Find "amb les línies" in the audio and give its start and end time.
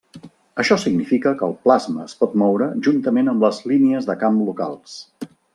3.35-4.09